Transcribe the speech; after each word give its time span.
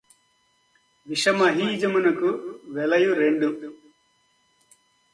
విషమహీజమునకు 1.07 2.29
వెలయు 2.69 3.11
రెండు 3.13 3.47